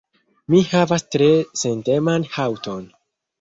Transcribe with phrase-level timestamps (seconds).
[0.53, 1.27] Mi havas tre
[1.65, 2.83] senteman haŭton.